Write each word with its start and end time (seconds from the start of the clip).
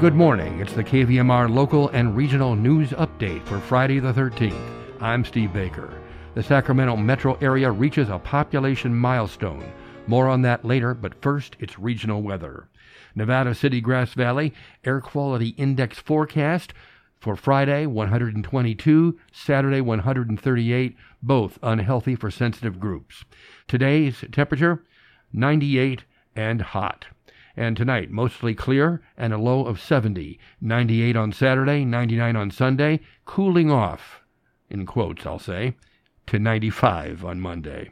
Good 0.00 0.14
morning. 0.14 0.60
It's 0.60 0.72
the 0.72 0.82
KVMR 0.82 1.54
local 1.54 1.90
and 1.90 2.16
regional 2.16 2.56
news 2.56 2.88
update 2.92 3.44
for 3.44 3.60
Friday 3.60 3.98
the 4.00 4.14
13th. 4.14 4.58
I'm 4.98 5.26
Steve 5.26 5.52
Baker. 5.52 5.92
The 6.34 6.42
Sacramento 6.42 6.96
metro 6.96 7.34
area 7.42 7.70
reaches 7.70 8.08
a 8.08 8.18
population 8.18 8.94
milestone. 8.94 9.70
More 10.06 10.26
on 10.26 10.40
that 10.40 10.64
later, 10.64 10.94
but 10.94 11.20
first, 11.20 11.54
it's 11.58 11.78
regional 11.78 12.22
weather. 12.22 12.70
Nevada 13.14 13.54
City 13.54 13.82
Grass 13.82 14.14
Valley 14.14 14.54
Air 14.84 15.02
Quality 15.02 15.48
Index 15.58 15.98
forecast 15.98 16.72
for 17.18 17.36
Friday 17.36 17.84
122, 17.84 19.18
Saturday 19.30 19.82
138, 19.82 20.96
both 21.22 21.58
unhealthy 21.62 22.14
for 22.14 22.30
sensitive 22.30 22.80
groups. 22.80 23.26
Today's 23.68 24.24
temperature 24.32 24.82
98 25.34 26.04
and 26.34 26.62
hot. 26.62 27.04
And 27.56 27.76
tonight, 27.76 28.10
mostly 28.10 28.54
clear 28.54 29.02
and 29.16 29.32
a 29.32 29.38
low 29.38 29.64
of 29.64 29.80
70. 29.80 30.38
98 30.60 31.16
on 31.16 31.32
Saturday, 31.32 31.84
99 31.84 32.36
on 32.36 32.50
Sunday, 32.50 33.00
cooling 33.24 33.70
off, 33.70 34.22
in 34.68 34.86
quotes, 34.86 35.26
I'll 35.26 35.38
say, 35.38 35.76
to 36.26 36.38
95 36.38 37.24
on 37.24 37.40
Monday. 37.40 37.90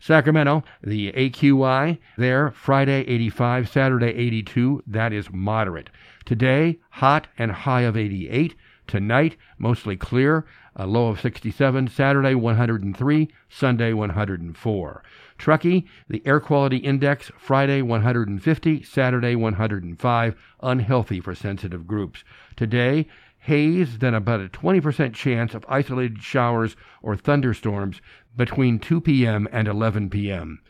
Sacramento, 0.00 0.64
the 0.82 1.12
AQI 1.12 1.98
there, 2.16 2.50
Friday 2.52 3.02
85, 3.02 3.68
Saturday 3.68 4.08
82, 4.08 4.82
that 4.86 5.12
is 5.12 5.30
moderate. 5.30 5.90
Today, 6.24 6.78
hot 6.90 7.28
and 7.36 7.52
high 7.52 7.82
of 7.82 7.96
88. 7.96 8.54
Tonight, 8.90 9.36
mostly 9.56 9.96
clear, 9.96 10.44
a 10.74 10.84
low 10.84 11.10
of 11.10 11.20
67. 11.20 11.86
Saturday, 11.86 12.34
103. 12.34 13.28
Sunday, 13.48 13.92
104. 13.92 15.02
Truckee, 15.38 15.86
the 16.08 16.20
air 16.26 16.40
quality 16.40 16.78
index, 16.78 17.30
Friday, 17.38 17.82
150. 17.82 18.82
Saturday, 18.82 19.36
105. 19.36 20.34
Unhealthy 20.60 21.20
for 21.20 21.36
sensitive 21.36 21.86
groups. 21.86 22.24
Today, 22.56 23.06
haze, 23.38 23.98
then 23.98 24.12
about 24.12 24.40
a 24.40 24.48
20% 24.48 25.14
chance 25.14 25.54
of 25.54 25.64
isolated 25.68 26.20
showers 26.20 26.74
or 27.00 27.14
thunderstorms 27.14 28.00
between 28.36 28.80
2 28.80 29.00
p.m. 29.02 29.46
and 29.52 29.68
11 29.68 30.10
p.m. 30.10 30.60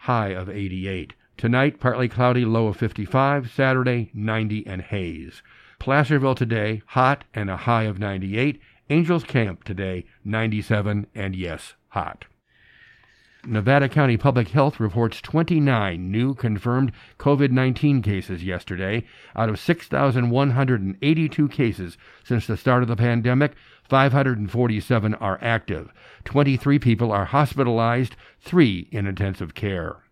High 0.00 0.34
of 0.34 0.50
88. 0.50 1.14
Tonight, 1.38 1.80
partly 1.80 2.10
cloudy, 2.10 2.44
low 2.44 2.66
of 2.66 2.76
55. 2.76 3.50
Saturday, 3.50 4.10
90 4.12 4.66
and 4.66 4.82
haze. 4.82 5.40
Placerville 5.80 6.34
today, 6.34 6.82
hot 6.88 7.24
and 7.32 7.48
a 7.48 7.56
high 7.56 7.84
of 7.84 7.98
98. 7.98 8.60
Angels 8.90 9.24
Camp 9.24 9.64
today, 9.64 10.04
97 10.24 11.06
and 11.14 11.34
yes, 11.34 11.74
hot. 11.88 12.26
Nevada 13.46 13.88
County 13.88 14.18
Public 14.18 14.48
Health 14.48 14.78
reports 14.78 15.22
29 15.22 16.10
new 16.10 16.34
confirmed 16.34 16.92
COVID 17.18 17.50
19 17.50 18.02
cases 18.02 18.44
yesterday. 18.44 19.06
Out 19.34 19.48
of 19.48 19.58
6,182 19.58 21.48
cases 21.48 21.96
since 22.22 22.46
the 22.46 22.58
start 22.58 22.82
of 22.82 22.88
the 22.88 22.96
pandemic, 22.96 23.54
547 23.88 25.14
are 25.14 25.38
active. 25.40 25.90
23 26.24 26.78
people 26.78 27.10
are 27.10 27.24
hospitalized, 27.24 28.16
three 28.38 28.86
in 28.92 29.06
intensive 29.06 29.54
care. 29.54 30.02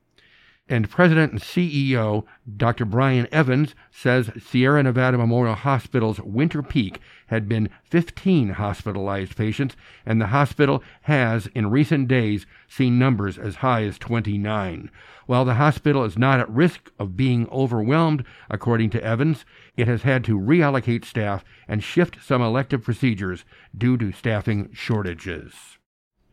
And 0.71 0.91
President 0.91 1.33
and 1.33 1.41
CEO 1.41 2.25
Dr. 2.57 2.85
Brian 2.85 3.27
Evans 3.33 3.75
says 3.91 4.31
Sierra 4.39 4.83
Nevada 4.83 5.17
Memorial 5.17 5.55
Hospital's 5.55 6.21
winter 6.21 6.63
peak 6.63 7.01
had 7.29 7.49
been 7.49 7.71
15 7.85 8.51
hospitalized 8.51 9.35
patients, 9.35 9.77
and 10.05 10.21
the 10.21 10.27
hospital 10.27 10.83
has, 11.03 11.47
in 11.55 11.71
recent 11.71 12.07
days, 12.07 12.45
seen 12.69 12.99
numbers 12.99 13.39
as 13.39 13.57
high 13.57 13.85
as 13.85 13.99
29. 13.99 14.91
While 15.25 15.47
the 15.47 15.55
hospital 15.55 16.05
is 16.05 16.19
not 16.19 16.39
at 16.39 16.51
risk 16.51 16.91
of 16.99 17.17
being 17.17 17.49
overwhelmed, 17.49 18.25
according 18.51 18.91
to 18.91 19.03
Evans, 19.03 19.47
it 19.75 19.89
has 19.89 20.03
had 20.03 20.23
to 20.25 20.39
reallocate 20.39 21.07
staff 21.07 21.45
and 21.67 21.83
shift 21.83 22.19
some 22.23 22.43
elective 22.43 22.83
procedures 22.83 23.45
due 23.77 23.97
to 23.97 24.13
staffing 24.13 24.69
shortages. 24.75 25.79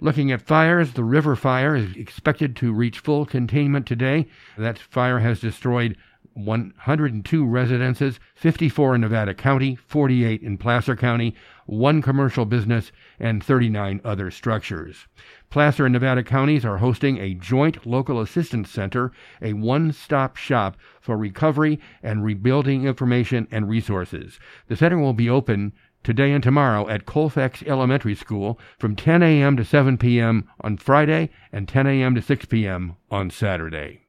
Looking 0.02 0.30
at 0.30 0.42
fires, 0.42 0.94
the 0.94 1.06
river 1.06 1.38
fire 1.38 1.74
is 1.74 1.96
expected 1.96 2.56
to 2.58 2.74
reach 2.74 3.00
full 3.00 3.26
containment 3.26 3.86
today. 3.86 4.28
That 4.58 4.78
fire 4.78 5.20
has 5.20 5.40
destroyed 5.40 5.96
102 6.34 7.46
residences, 7.46 8.20
54 8.36 8.96
in 8.96 9.02
Nevada 9.02 9.34
County, 9.34 9.76
48 9.76 10.42
in 10.44 10.58
Placer 10.58 10.98
County, 10.98 11.34
one 11.66 12.02
commercial 12.02 12.44
business, 12.44 12.92
and 13.20 13.42
39 13.42 14.02
other 14.04 14.30
structures. 14.30 15.08
Placer 15.50 15.86
and 15.86 15.94
Nevada 15.94 16.24
counties 16.24 16.66
are 16.66 16.80
hosting 16.80 17.18
a 17.18 17.34
joint 17.34 17.86
local 17.86 18.20
assistance 18.20 18.70
center, 18.70 19.14
a 19.42 19.54
one 19.54 19.94
stop 19.94 20.36
shop 20.36 20.76
for 21.00 21.16
recovery 21.16 21.80
and 22.04 22.26
rebuilding 22.26 22.84
information 22.84 23.48
and 23.50 23.70
resources. 23.70 24.38
The 24.68 24.76
center 24.76 25.00
will 25.00 25.14
be 25.14 25.30
open 25.30 25.72
today 26.06 26.32
and 26.32 26.44
tomorrow 26.44 26.88
at 26.88 27.06
Colfax 27.06 27.64
Elementary 27.64 28.16
School 28.16 28.60
from 28.80 28.96
10 28.96 29.24
a.m. 29.24 29.58
to 29.58 29.66
7 29.66 29.98
p.m. 29.98 30.48
on 30.62 30.78
Friday 30.78 31.32
and 31.52 31.68
10 31.68 31.88
a.m. 31.88 32.16
to 32.16 32.22
6 32.22 32.46
p.m. 32.46 32.96
on 33.12 33.30
Saturday. 33.30 34.05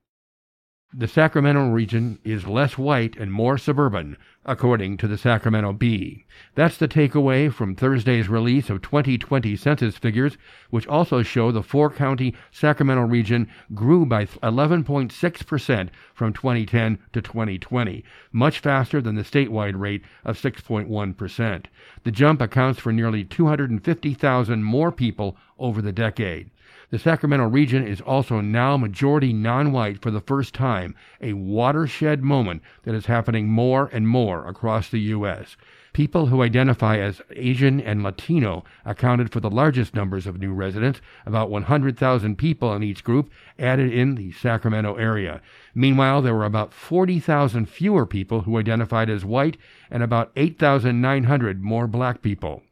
The 0.95 1.09
Sacramento 1.09 1.69
region 1.71 2.21
is 2.23 2.47
less 2.47 2.79
white 2.79 3.17
and 3.17 3.33
more 3.33 3.59
suburban, 3.59 4.17
according 4.45 4.99
to 4.99 5.09
the 5.09 5.19
Sacramento 5.19 5.73
Bee. 5.73 6.25
That's 6.55 6.79
the 6.79 6.87
takeaway 6.87 7.53
from 7.53 7.75
Thursday's 7.75 8.29
release 8.29 8.71
of 8.71 8.83
2020 8.83 9.57
census 9.57 9.99
figures, 9.99 10.39
which 10.71 10.87
also 10.87 11.23
show 11.23 11.51
the 11.51 11.65
four 11.65 11.91
county 11.91 12.35
Sacramento 12.53 13.03
region 13.03 13.49
grew 13.75 14.07
by 14.07 14.27
11.6% 14.27 15.89
from 16.15 16.33
2010 16.33 16.99
to 17.13 17.21
2020, 17.21 18.05
much 18.31 18.61
faster 18.61 19.03
than 19.03 19.17
the 19.17 19.25
statewide 19.25 19.79
rate 19.79 20.05
of 20.25 20.41
6.1%. 20.41 21.65
The 22.05 22.13
jump 22.13 22.41
accounts 22.41 22.79
for 22.79 22.93
nearly 22.93 23.25
250,000 23.25 24.63
more 24.63 24.93
people 24.93 25.37
over 25.59 25.83
the 25.83 25.93
decade. 25.93 26.51
The 26.91 26.99
Sacramento 26.99 27.49
region 27.49 27.87
is 27.87 28.01
also 28.01 28.41
now 28.41 28.77
majority 28.77 29.33
non 29.33 29.73
white 29.73 30.01
for 30.01 30.11
the 30.11 30.21
first 30.21 30.55
time, 30.55 30.95
a 31.21 31.33
watershed 31.33 32.23
moment 32.23 32.63
that 32.85 32.95
is 32.95 33.07
happening 33.07 33.49
more 33.49 33.91
and 33.93 34.07
more 34.09 34.47
across 34.47 34.89
the 34.89 35.01
U.S. 35.01 35.57
People 35.97 36.27
who 36.27 36.43
identify 36.43 36.99
as 36.99 37.23
Asian 37.31 37.81
and 37.81 38.03
Latino 38.03 38.65
accounted 38.85 39.33
for 39.33 39.41
the 39.41 39.49
largest 39.49 39.95
numbers 39.95 40.27
of 40.27 40.39
new 40.39 40.53
residents, 40.53 41.01
about 41.25 41.49
100,000 41.49 42.37
people 42.37 42.75
in 42.75 42.83
each 42.83 43.03
group 43.03 43.31
added 43.59 43.91
in 43.91 44.15
the 44.15 44.31
Sacramento 44.33 44.97
area. 44.97 45.41
Meanwhile, 45.75 46.21
there 46.21 46.35
were 46.35 46.45
about 46.45 46.75
40,000 46.75 47.65
fewer 47.67 48.05
people 48.05 48.43
who 48.43 48.59
identified 48.59 49.09
as 49.09 49.25
white 49.25 49.57
and 49.91 50.03
about 50.03 50.33
8,900 50.37 51.63
more 51.63 51.87
black 51.87 52.21
people. 52.21 52.63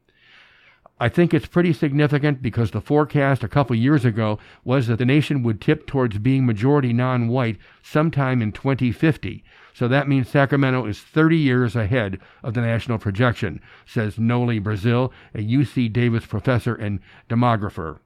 I 1.00 1.08
think 1.08 1.34
it's 1.34 1.46
pretty 1.46 1.72
significant 1.72 2.40
because 2.40 2.70
the 2.70 2.80
forecast 2.80 3.42
a 3.42 3.48
couple 3.48 3.74
years 3.74 4.04
ago 4.04 4.38
was 4.62 4.86
that 4.86 4.98
the 4.98 5.04
nation 5.04 5.42
would 5.42 5.60
tip 5.60 5.88
towards 5.88 6.18
being 6.18 6.46
majority 6.46 6.92
non 6.92 7.26
white 7.26 7.58
sometime 7.82 8.40
in 8.40 8.52
2050. 8.52 9.42
So 9.72 9.88
that 9.88 10.06
means 10.06 10.28
Sacramento 10.28 10.86
is 10.86 11.00
30 11.00 11.36
years 11.36 11.74
ahead 11.74 12.20
of 12.44 12.54
the 12.54 12.60
national 12.60 12.98
projection, 12.98 13.60
says 13.84 14.20
Noli 14.20 14.60
Brazil, 14.60 15.12
a 15.34 15.38
UC 15.38 15.92
Davis 15.92 16.26
professor 16.26 16.76
and 16.76 17.00
demographer. 17.28 17.98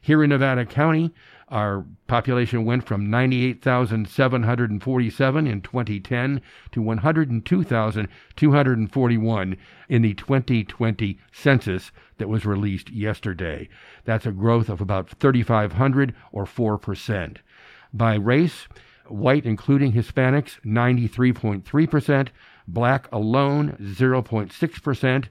Here 0.00 0.22
in 0.22 0.30
Nevada 0.30 0.64
County, 0.64 1.12
our 1.48 1.84
population 2.06 2.64
went 2.64 2.86
from 2.86 3.10
98,747 3.10 5.46
in 5.48 5.60
2010 5.60 6.40
to 6.70 6.80
102,241 6.80 9.56
in 9.88 10.02
the 10.02 10.14
2020 10.14 11.18
census 11.32 11.90
that 12.18 12.28
was 12.28 12.46
released 12.46 12.90
yesterday. 12.90 13.68
That's 14.04 14.24
a 14.24 14.30
growth 14.30 14.68
of 14.68 14.80
about 14.80 15.10
3,500 15.10 16.14
or 16.30 16.44
4%. 16.44 17.38
By 17.92 18.14
race, 18.14 18.68
white 19.10 19.44
including 19.44 19.92
Hispanics 19.92 20.58
93.3%, 20.64 22.28
Black 22.66 23.08
alone, 23.12 23.76
0.6%. 23.80 25.28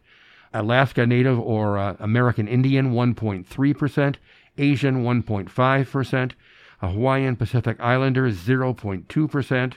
Alaska 0.53 1.05
Native 1.05 1.39
or 1.39 1.77
uh, 1.77 1.95
American 1.99 2.47
Indian, 2.47 2.93
1.3%. 2.93 4.15
Asian, 4.57 5.03
1.5%. 5.03 6.31
Hawaiian 6.79 7.35
Pacific 7.35 7.77
Islander 7.79 8.29
0.2%. 8.29 9.73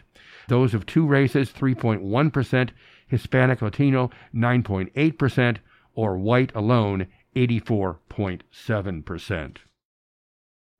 Those 0.48 0.74
of 0.74 0.86
two 0.86 1.06
races, 1.06 1.50
3.1%. 1.50 2.70
Hispanic 3.06 3.62
Latino, 3.62 4.10
9.8%. 4.34 5.58
Or 5.94 6.16
white 6.16 6.50
alone, 6.54 7.06
84.7%. 7.36 9.56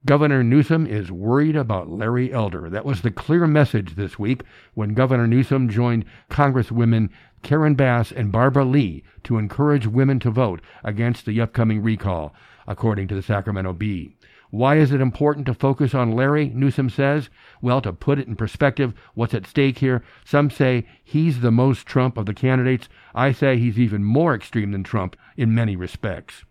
Governor 0.04 0.42
Newsom 0.42 0.84
is 0.84 1.12
worried 1.12 1.54
about 1.54 1.88
Larry 1.88 2.32
Elder. 2.32 2.68
That 2.68 2.84
was 2.84 3.02
the 3.02 3.12
clear 3.12 3.46
message 3.46 3.94
this 3.94 4.18
week 4.18 4.42
when 4.74 4.94
Governor 4.94 5.28
Newsom 5.28 5.68
joined 5.68 6.06
Congresswomen 6.28 7.08
Karen 7.44 7.76
Bass 7.76 8.10
and 8.10 8.32
Barbara 8.32 8.64
Lee 8.64 9.04
to 9.22 9.38
encourage 9.38 9.86
women 9.86 10.18
to 10.18 10.30
vote 10.32 10.60
against 10.82 11.24
the 11.24 11.40
upcoming 11.40 11.84
recall, 11.84 12.34
according 12.66 13.06
to 13.08 13.14
the 13.14 13.22
Sacramento 13.22 13.74
Bee. 13.74 14.16
Why 14.50 14.76
is 14.76 14.90
it 14.90 15.00
important 15.00 15.46
to 15.46 15.54
focus 15.54 15.94
on 15.94 16.16
Larry? 16.16 16.48
Newsom 16.48 16.90
says. 16.90 17.30
Well, 17.60 17.80
to 17.82 17.92
put 17.92 18.18
it 18.18 18.26
in 18.26 18.34
perspective, 18.34 18.94
what's 19.14 19.34
at 19.34 19.46
stake 19.46 19.78
here? 19.78 20.02
Some 20.24 20.50
say 20.50 20.84
he's 21.04 21.42
the 21.42 21.52
most 21.52 21.86
Trump 21.86 22.18
of 22.18 22.26
the 22.26 22.34
candidates. 22.34 22.88
I 23.14 23.30
say 23.30 23.56
he's 23.56 23.78
even 23.78 24.02
more 24.02 24.34
extreme 24.34 24.72
than 24.72 24.82
Trump 24.82 25.16
in 25.36 25.54
many 25.54 25.76
respects. 25.76 26.44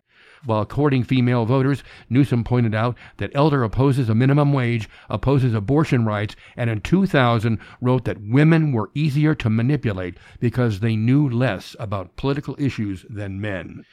While 0.44 0.66
courting 0.66 1.04
female 1.04 1.46
voters, 1.46 1.84
Newsom 2.10 2.44
pointed 2.44 2.74
out 2.74 2.98
that 3.18 3.30
Elder 3.36 3.64
opposes 3.64 4.10
a 4.10 4.16
minimum 4.16 4.54
wage, 4.54 4.90
opposes 5.08 5.54
abortion 5.54 6.04
rights, 6.04 6.36
and 6.58 6.70
in 6.70 6.82
2000 6.82 7.60
wrote 7.80 8.06
that 8.06 8.22
women 8.22 8.72
were 8.72 8.90
easier 8.96 9.36
to 9.36 9.50
manipulate 9.52 10.18
because 10.40 10.80
they 10.80 10.96
knew 10.96 11.30
less 11.30 11.76
about 11.80 12.16
political 12.16 12.56
issues 12.58 13.06
than 13.08 13.40
men. 13.40 13.86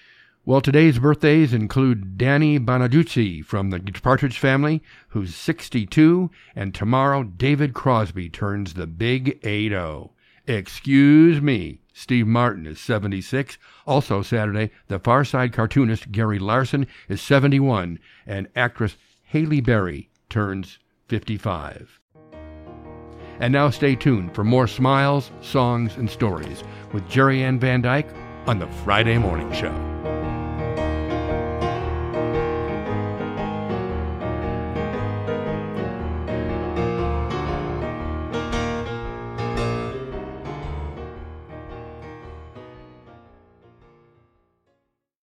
Well, 0.47 0.63
today's 0.63 0.99
birthdays 0.99 1.53
include 1.53 2.17
Danny 2.17 2.59
Bonaduce 2.59 3.45
from 3.45 3.69
the 3.69 3.81
Partridge 4.03 4.39
Family, 4.39 4.83
who's 5.09 5.35
62, 5.35 6.31
and 6.57 6.75
tomorrow 6.75 7.25
David 7.25 7.75
Crosby 7.75 8.31
turns 8.31 8.73
the 8.73 8.87
big 8.87 9.39
8-0. 9.43 10.09
Excuse 10.49 11.43
me. 11.43 11.83
Steve 11.93 12.27
Martin 12.27 12.67
is 12.67 12.81
76. 12.81 13.59
Also 13.87 14.23
Saturday, 14.23 14.71
the 14.87 14.99
Far 14.99 15.23
Side 15.23 15.53
cartoonist 15.53 16.11
Gary 16.11 16.39
Larson 16.39 16.87
is 17.07 17.21
71, 17.21 17.99
and 18.27 18.49
actress 18.57 18.97
Halle 19.25 19.61
Berry 19.61 20.09
turns 20.31 20.79
55. 21.09 22.01
And 23.41 23.53
now 23.53 23.69
stay 23.69 23.95
tuned 23.95 24.35
for 24.35 24.43
more 24.43 24.67
smiles, 24.67 25.31
songs, 25.43 25.97
and 25.97 26.09
stories 26.09 26.65
with 26.95 27.07
Jerry 27.11 27.43
Ann 27.43 27.61
Van 27.61 27.83
Dyke 27.83 28.09
on 28.47 28.59
the 28.59 28.69
Friday 28.69 29.19
Morning 29.19 29.53
Show. 29.53 29.98